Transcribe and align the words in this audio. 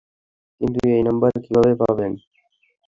কিন্তু 0.61 0.79
এই 0.89 1.03
নাম্বার 1.07 1.31
কীভাবে 1.43 1.73
পাবেন? 1.81 2.11